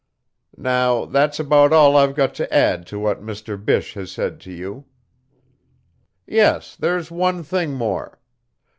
[0.57, 3.55] "Now, that's about all I've got to add to what Mr.
[3.55, 4.85] Bysshe has said to you.
[6.25, 8.19] Yes, there's one thing more.